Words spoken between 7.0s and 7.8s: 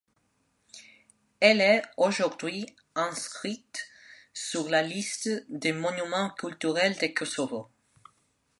Kosovo.